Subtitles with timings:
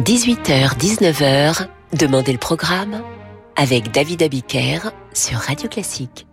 [0.00, 3.02] 18h-19h, Demandez le programme
[3.56, 6.26] avec David Abiker sur Radio Classique.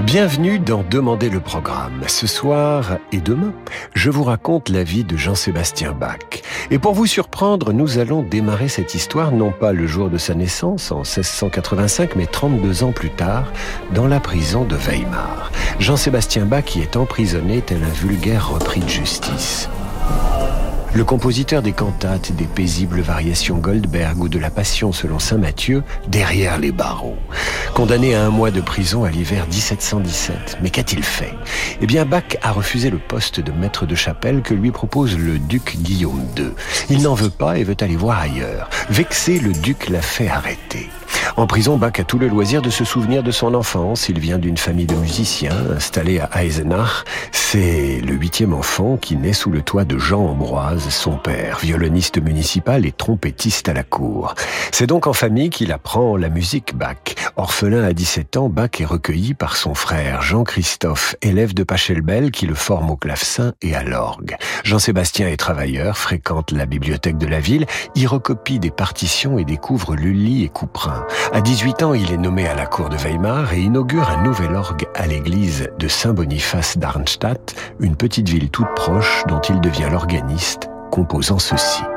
[0.00, 2.02] Bienvenue dans Demandez le programme.
[2.08, 3.52] Ce soir et demain,
[3.94, 6.42] je vous raconte la vie de Jean-Sébastien Bach.
[6.70, 10.34] Et pour vous surprendre, nous allons démarrer cette histoire non pas le jour de sa
[10.34, 13.52] naissance, en 1685, mais 32 ans plus tard,
[13.94, 15.52] dans la prison de Weimar.
[15.78, 19.68] Jean-Sébastien Bach y est emprisonné tel un vulgaire repris de justice.
[20.96, 25.82] Le compositeur des cantates, des paisibles variations Goldberg ou de la Passion selon Saint Matthieu,
[26.08, 27.18] derrière les barreaux.
[27.74, 30.56] Condamné à un mois de prison à l'hiver 1717.
[30.62, 31.34] Mais qu'a-t-il fait?
[31.82, 35.38] Eh bien, Bach a refusé le poste de maître de chapelle que lui propose le
[35.38, 36.52] duc Guillaume II.
[36.88, 38.70] Il n'en veut pas et veut aller voir ailleurs.
[38.88, 40.88] Vexé, le duc l'a fait arrêter.
[41.36, 44.08] En prison, Bach a tout le loisir de se souvenir de son enfance.
[44.08, 47.04] Il vient d'une famille de musiciens installée à Eisenach.
[47.30, 52.22] C'est le huitième enfant qui naît sous le toit de Jean Ambroise, son père, violoniste
[52.22, 54.34] municipal et trompettiste à la cour.
[54.72, 56.96] C'est donc en famille qu'il apprend la musique Bach.
[57.36, 62.46] Orphelin à 17 ans, Bach est recueilli par son frère Jean-Christophe, élève de Pachelbel qui
[62.46, 64.36] le forme au clavecin et à l'orgue.
[64.64, 69.94] Jean-Sébastien est travailleur, fréquente la bibliothèque de la ville, y recopie des partitions et découvre
[69.94, 71.06] Lully et Couperin.
[71.32, 74.54] À 18 ans, il est nommé à la cour de Weimar et inaugure un nouvel
[74.54, 80.68] orgue à l'église de Saint-Boniface d'Arnstadt, une petite ville toute proche dont il devient l'organiste,
[80.90, 81.95] composant ceci.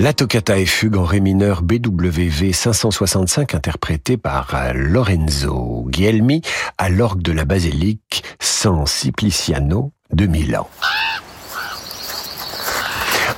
[0.00, 6.40] La toccata et fugue en ré mineur BWV 565 interprétée par Lorenzo Guilhelmi
[6.78, 10.68] à l'orgue de la basilique San Simpliciano de Milan.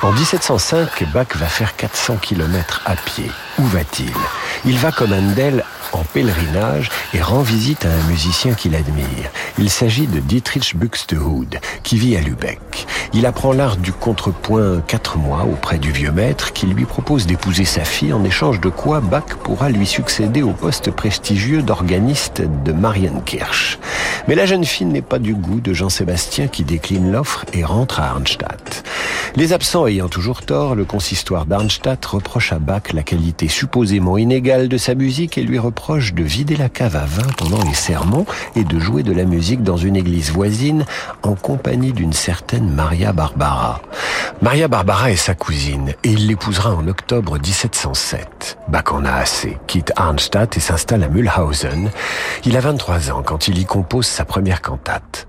[0.02, 3.30] En 1705, Bach va faire 400 km à pied.
[3.58, 4.12] Où va-t-il?
[4.66, 9.30] Il va comme Handel en pèlerinage et rend visite à un musicien qu'il admire.
[9.58, 12.86] Il s'agit de Dietrich Buxtehude, qui vit à Lübeck.
[13.12, 17.64] Il apprend l'art du contrepoint quatre mois auprès du vieux maître qui lui propose d'épouser
[17.64, 22.72] sa fille en échange de quoi Bach pourra lui succéder au poste prestigieux d'organiste de
[22.72, 23.80] Marienkirch.
[24.28, 27.98] Mais la jeune fille n'est pas du goût de Jean-Sébastien qui décline l'offre et rentre
[27.98, 28.84] à Arnstadt.
[29.36, 34.68] Les absents ayant toujours tort, le consistoire d'Arnstadt reproche à Bach la qualité supposément inégale
[34.68, 38.26] de sa musique et lui reproche de vider la cave à vin pendant les sermons
[38.56, 40.84] et de jouer de la musique dans une église voisine
[41.22, 43.80] en compagnie d'une certaine Maria Barbara.
[44.42, 48.58] Maria Barbara est sa cousine et il l'épousera en octobre 1707.
[48.68, 51.90] Bach en a assez, quitte Arnstadt et s'installe à Mühlhausen.
[52.44, 55.26] Il a 23 ans quand il y compose sa première cantate.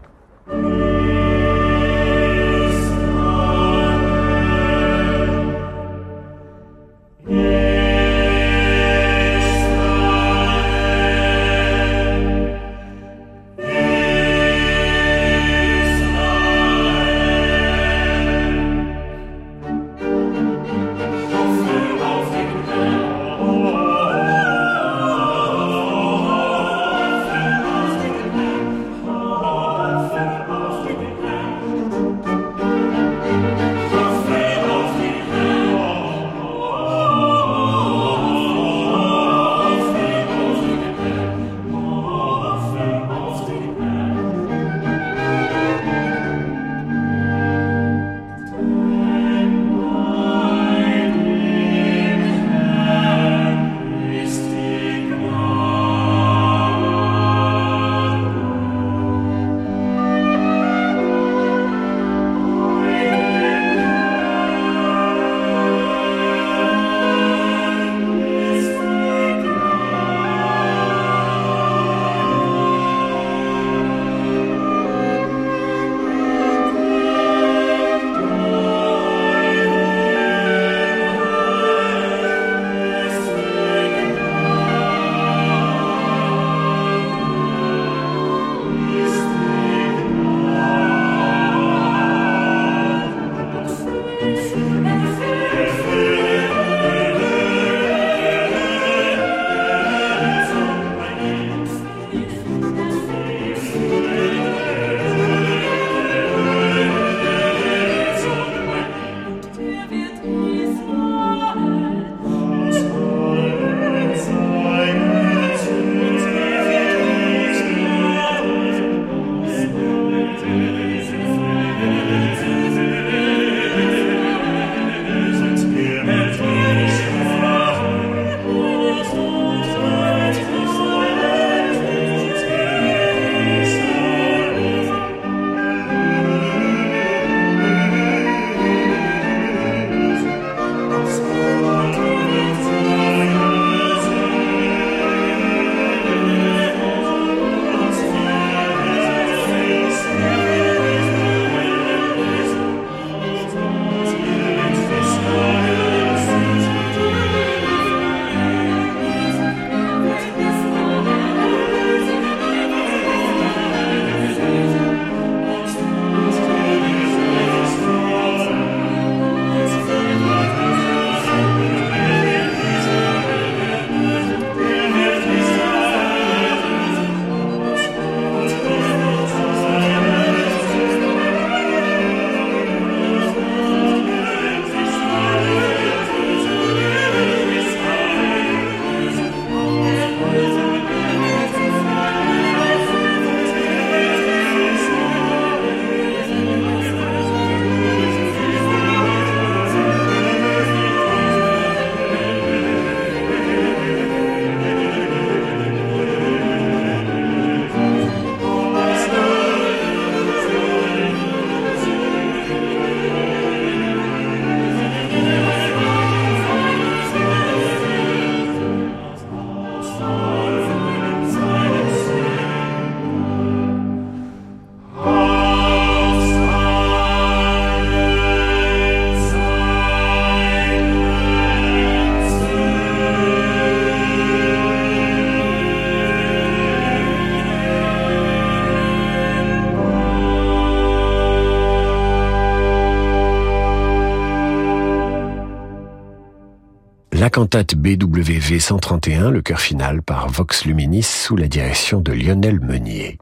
[247.32, 253.18] Cantate BWV 131, le chœur final par Vox Luminis sous la direction de Lionel Meunier.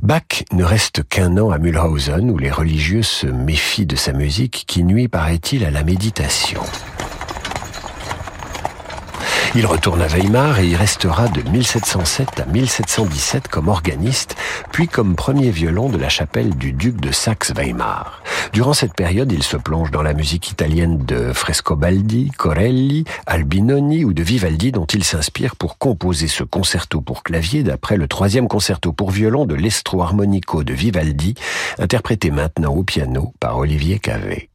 [0.00, 4.64] Bach ne reste qu'un an à Mühlhausen où les religieux se méfient de sa musique
[4.68, 6.62] qui nuit, paraît-il, à la méditation.
[9.56, 14.36] Il retourne à Weimar et y restera de 1707 à 1717 comme organiste,
[14.70, 18.21] puis comme premier violon de la chapelle du duc de Saxe-Weimar.
[18.52, 24.12] Durant cette période, il se plonge dans la musique italienne de Frescobaldi, Corelli, Albinoni ou
[24.12, 28.92] de Vivaldi dont il s'inspire pour composer ce concerto pour clavier d'après le troisième concerto
[28.92, 31.34] pour violon de l'Estro Armonico de Vivaldi,
[31.78, 34.51] interprété maintenant au piano par Olivier Cavé.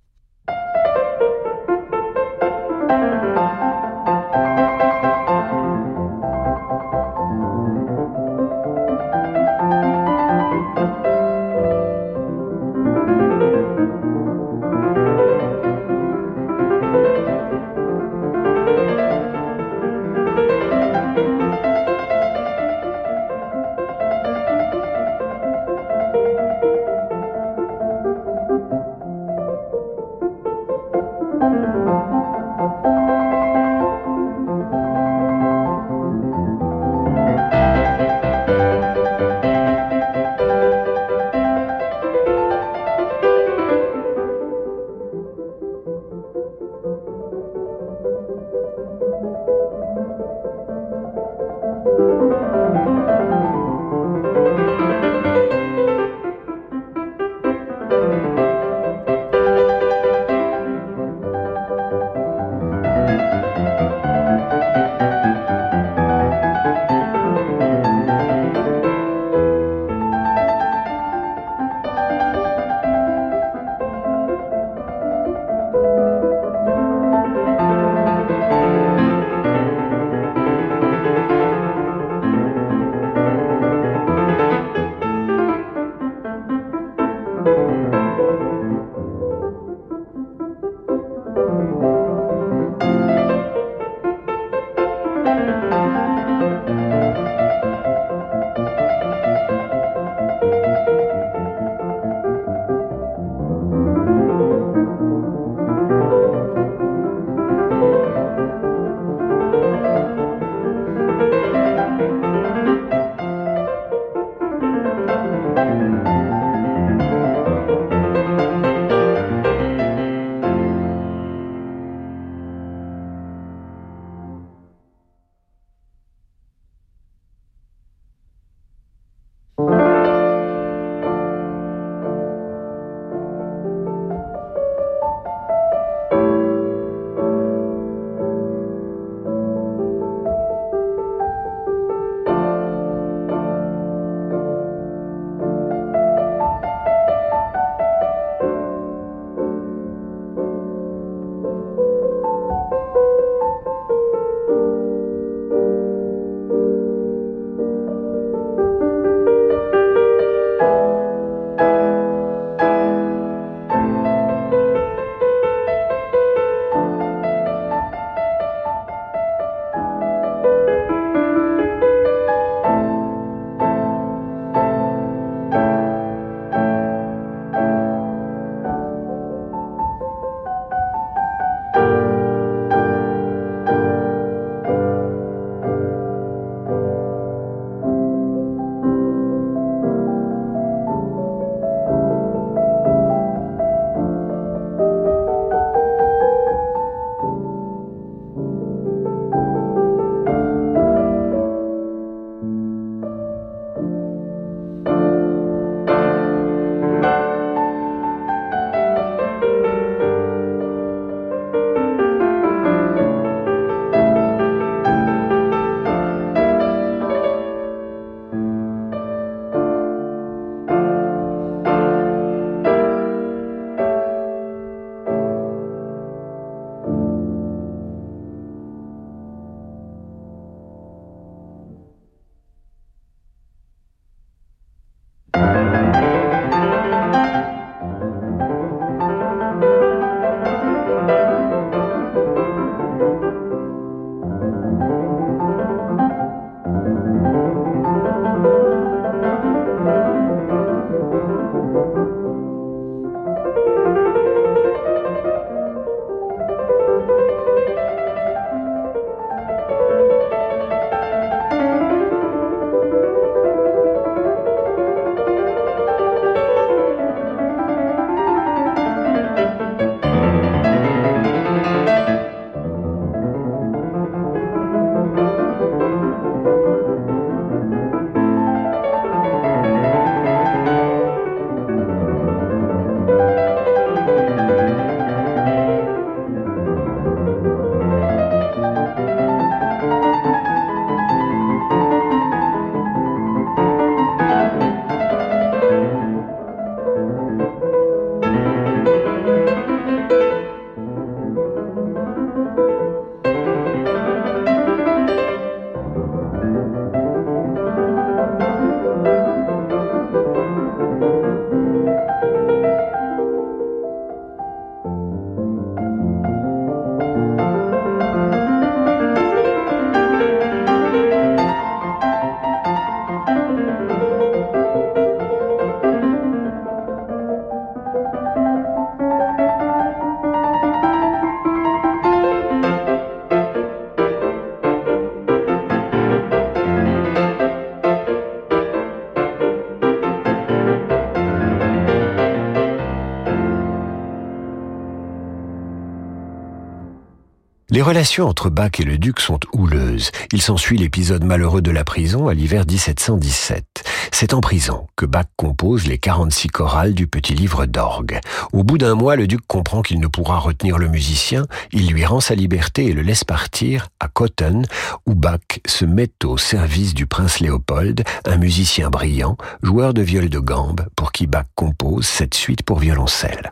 [347.78, 350.10] Les relations entre Bach et le duc sont houleuses.
[350.34, 353.84] Il s'ensuit l'épisode malheureux de la prison à l'hiver 1717.
[354.12, 358.20] C'est en prison que Bach compose les 46 chorales du petit livre d'orgue.
[358.52, 361.46] Au bout d'un mois, le duc comprend qu'il ne pourra retenir le musicien.
[361.72, 364.64] Il lui rend sa liberté et le laisse partir à Cotton,
[365.06, 370.30] où Bach se met au service du prince Léopold, un musicien brillant, joueur de viol
[370.30, 373.52] de gambe, pour qui Bach compose cette suite pour violoncelle.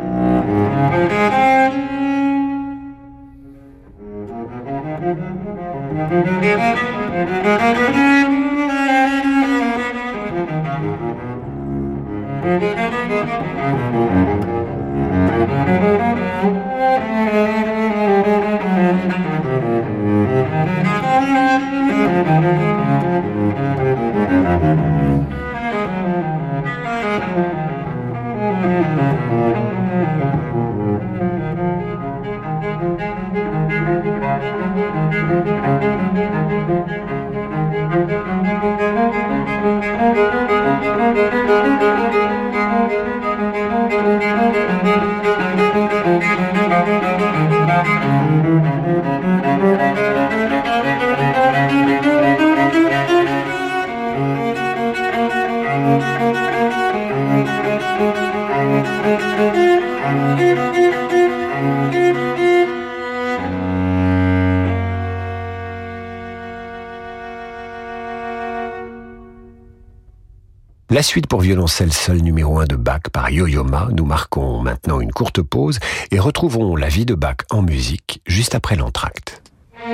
[71.01, 73.87] La suite pour violoncelle seul numéro 1 de Bach par Yo-Yo Ma.
[73.91, 75.79] Nous marquons maintenant une courte pause
[76.11, 79.41] et retrouvons la vie de Bach en musique juste après l'entracte.«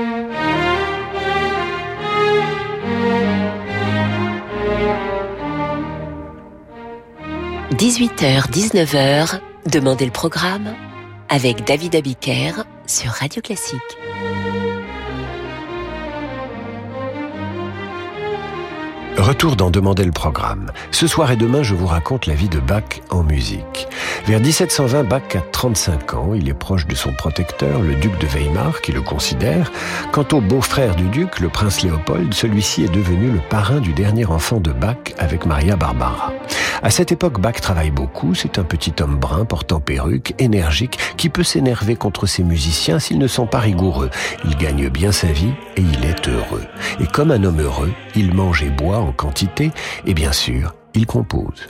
[7.72, 9.40] 18h, 19h,
[9.72, 10.76] Demandez le programme
[11.30, 13.80] avec David Abiker sur Radio Classique.
[19.28, 20.72] Retour d'en demander le programme.
[20.90, 23.90] Ce soir et demain, je vous raconte la vie de Bach en musique.
[24.26, 26.34] Vers 1720, Bach a 35 ans.
[26.34, 29.70] Il est proche de son protecteur, le duc de Weimar, qui le considère.
[30.14, 34.24] Quant au beau-frère du duc, le prince Léopold, celui-ci est devenu le parrain du dernier
[34.24, 36.32] enfant de Bach avec Maria Barbara.
[36.82, 38.36] À cette époque, Bach travaille beaucoup.
[38.36, 43.18] C'est un petit homme brun portant perruque, énergique, qui peut s'énerver contre ses musiciens s'ils
[43.18, 44.10] ne sont pas rigoureux.
[44.46, 46.64] Il gagne bien sa vie et il est heureux.
[47.00, 49.72] Et comme un homme heureux, il mange et boit en quantité
[50.06, 51.68] et bien sûr, il compose.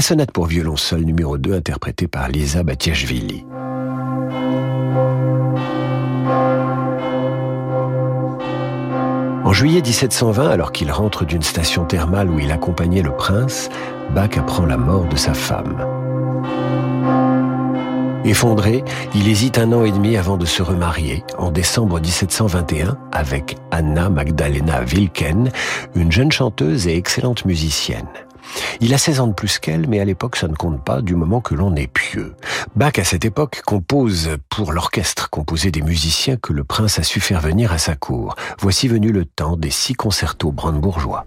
[0.00, 3.44] La sonate pour violon seul numéro 2 interprétée par Lisa Batiashvili.
[9.44, 13.68] En juillet 1720, alors qu'il rentre d'une station thermale où il accompagnait le prince,
[14.14, 15.76] Bach apprend la mort de sa femme.
[18.24, 18.82] Effondré,
[19.14, 24.08] il hésite un an et demi avant de se remarier, en décembre 1721, avec Anna
[24.08, 25.50] Magdalena Wilken,
[25.94, 28.08] une jeune chanteuse et excellente musicienne.
[28.82, 31.14] Il a 16 ans de plus qu'elle, mais à l'époque ça ne compte pas du
[31.14, 32.34] moment que l'on est pieux.
[32.76, 37.20] Bach à cette époque compose pour l'orchestre, composé des musiciens que le prince a su
[37.20, 38.36] faire venir à sa cour.
[38.58, 41.26] Voici venu le temps des six concertos brandebourgeois.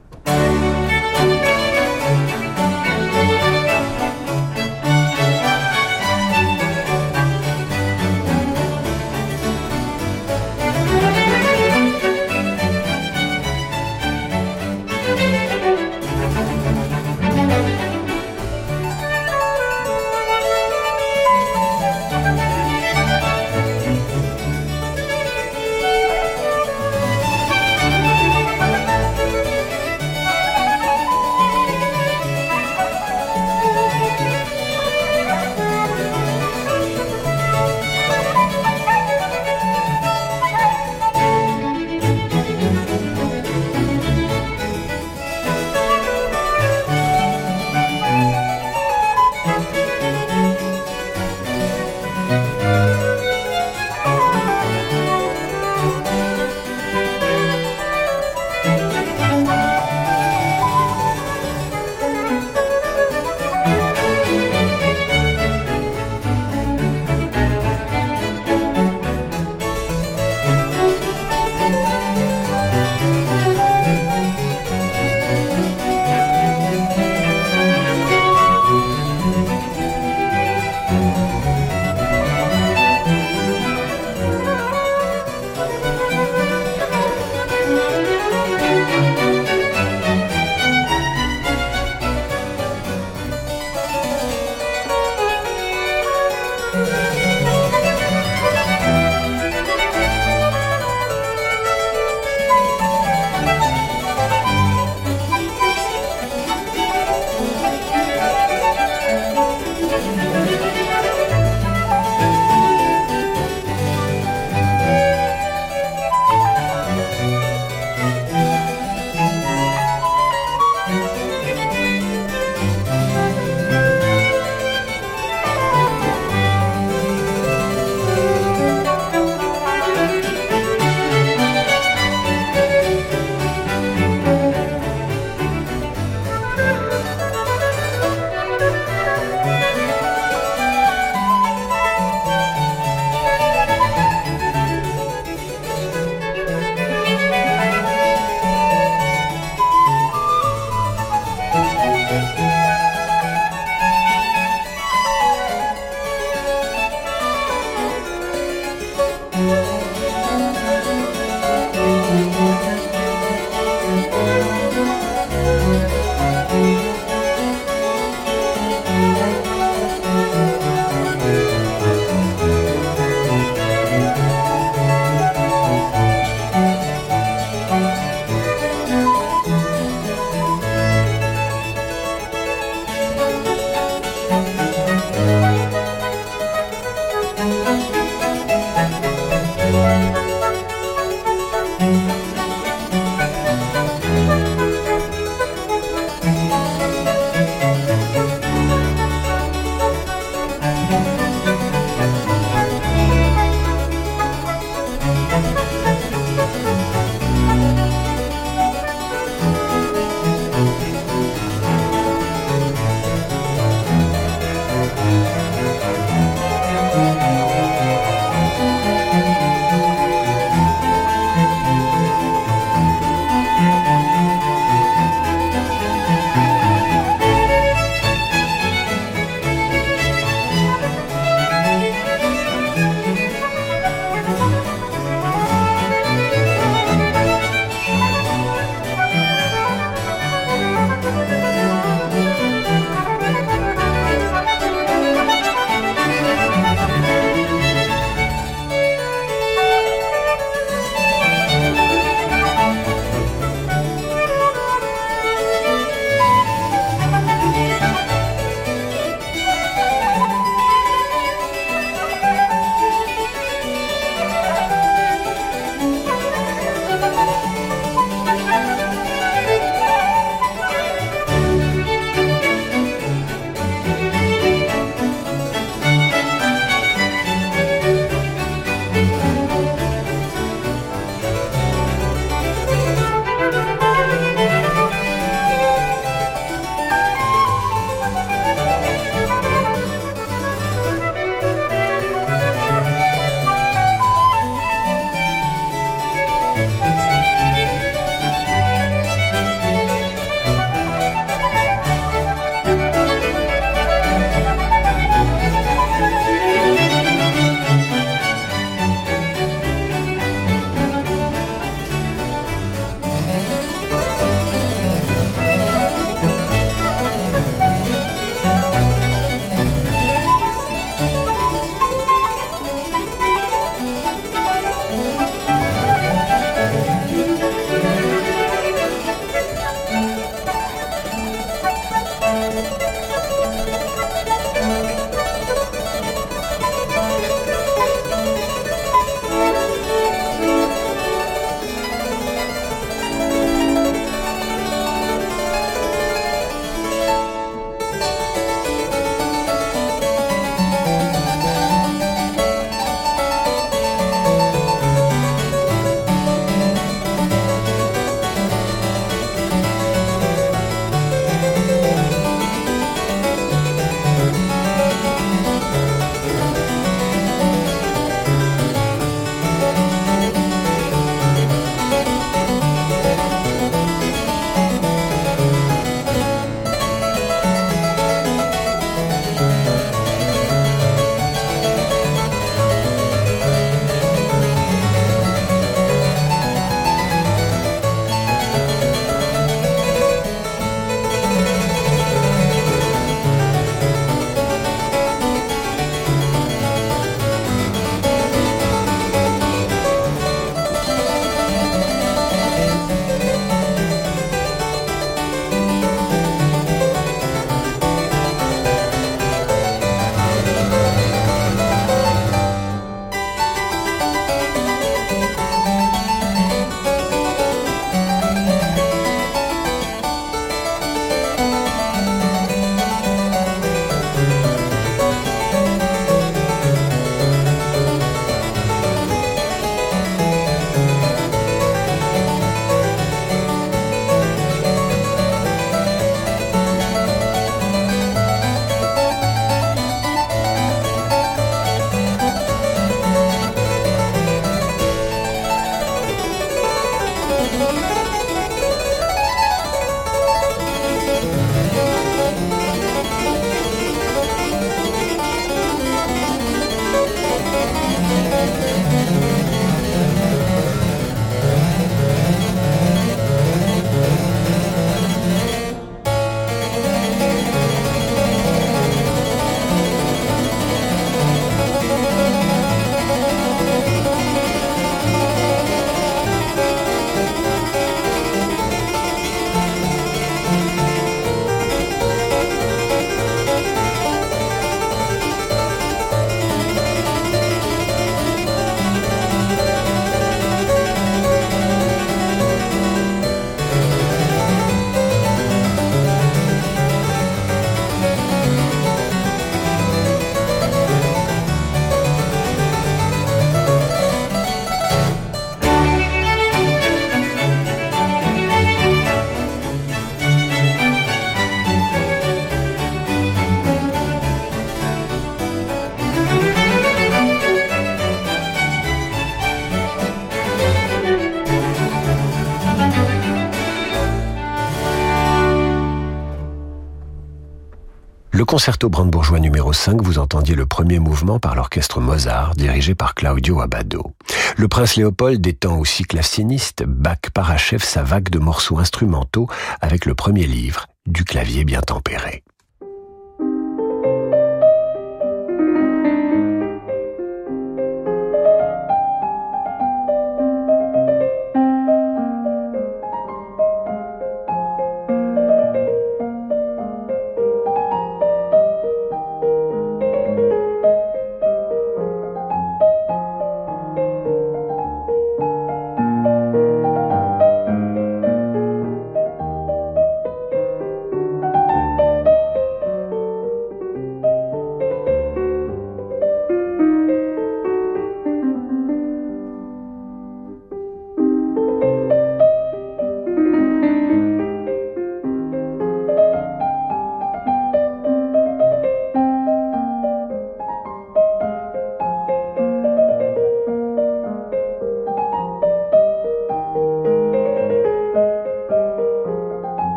[528.54, 533.62] Concerto brandebourgeois numéro 5, vous entendiez le premier mouvement par l'orchestre Mozart, dirigé par Claudio
[533.62, 534.12] Abbado.
[534.58, 539.48] Le prince Léopold étant aussi claveciniste, Bach parachève sa vague de morceaux instrumentaux
[539.82, 542.44] avec le premier livre, du clavier bien tempéré.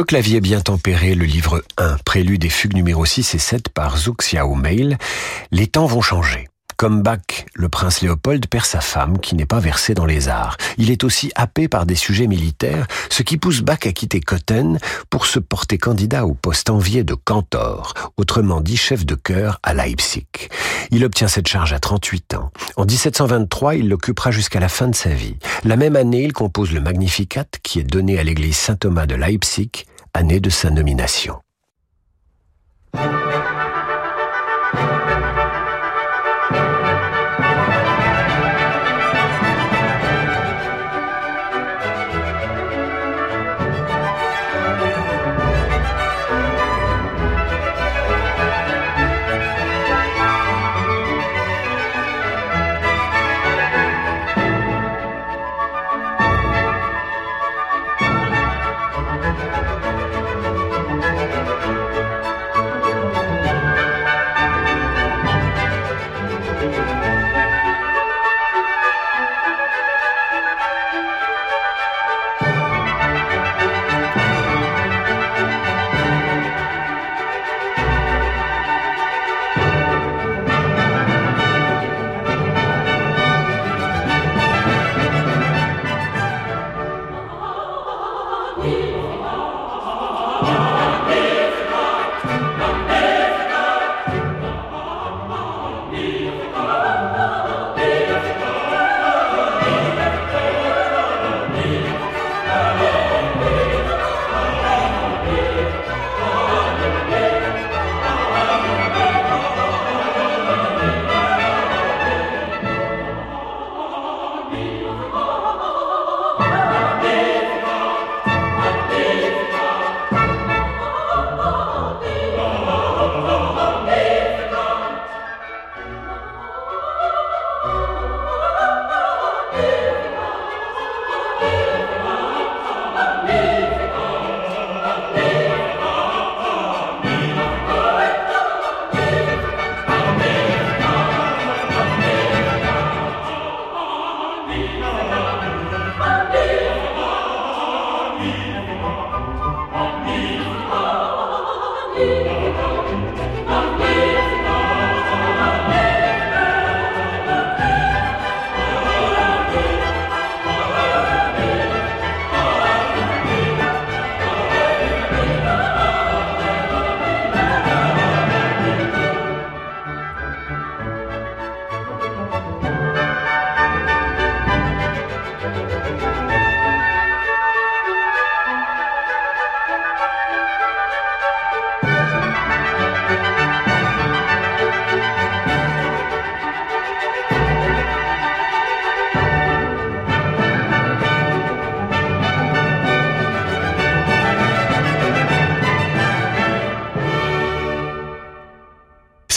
[0.00, 3.98] Le clavier bien tempéré, le livre 1, prélude et fugue numéro 6 et 7 par
[3.98, 4.96] Zhou Xiaomeil.
[5.50, 6.49] Les temps vont changer.
[6.80, 10.56] Comme Bach, le prince Léopold perd sa femme qui n'est pas versée dans les arts.
[10.78, 14.78] Il est aussi happé par des sujets militaires, ce qui pousse Bach à quitter Cotten
[15.10, 19.74] pour se porter candidat au poste envié de cantor, autrement dit chef de chœur à
[19.74, 20.24] Leipzig.
[20.90, 22.50] Il obtient cette charge à 38 ans.
[22.76, 25.36] En 1723, il l'occupera jusqu'à la fin de sa vie.
[25.64, 29.84] La même année, il compose le Magnificat qui est donné à l'église Saint-Thomas de Leipzig,
[30.14, 31.42] année de sa nomination.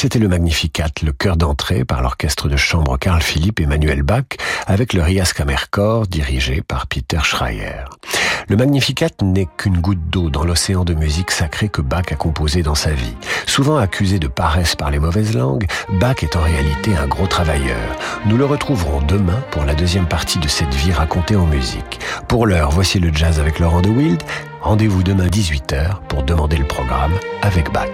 [0.03, 4.25] C'était le Magnificat, le chœur d'entrée par l'orchestre de chambre Carl Philipp Emmanuel Bach,
[4.67, 7.85] avec le Rias Kammerchor dirigé par Peter Schreier.
[8.49, 12.63] Le Magnificat n'est qu'une goutte d'eau dans l'océan de musique sacrée que Bach a composé
[12.63, 13.15] dans sa vie.
[13.45, 17.95] Souvent accusé de paresse par les mauvaises langues, Bach est en réalité un gros travailleur.
[18.25, 22.01] Nous le retrouverons demain pour la deuxième partie de cette vie racontée en musique.
[22.27, 24.21] Pour l'heure, voici le jazz avec Laurent de Wild.
[24.63, 27.87] Rendez-vous demain 18h pour demander le programme avec Bach.